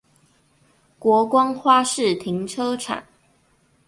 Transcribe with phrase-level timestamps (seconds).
[0.97, 3.03] 國光花市停車場